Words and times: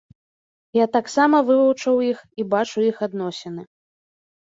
Я 0.77 0.85
таксама 0.95 1.41
вывучыў 1.49 1.95
іх 2.11 2.19
і 2.41 2.47
бачу 2.55 2.77
іх 2.89 2.97
адносіны. 3.09 3.61